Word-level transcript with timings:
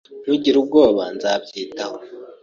[S] 0.03 0.03
Ntugire 0.23 0.57
ubwoba. 0.59 1.03
Nzabyitaho. 1.15 1.97